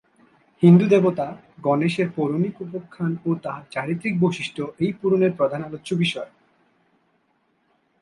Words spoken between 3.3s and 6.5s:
তাঁর চারিত্রিক বৈশিষ্ট্য এই পুরাণের প্রধান আলোচ্য বিষয়।